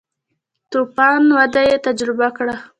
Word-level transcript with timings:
تو 0.71 0.79
فان 0.95 1.23
وده 1.37 1.61
یې 1.67 1.75
تجربه 1.87 2.27
کړه. 2.37 2.55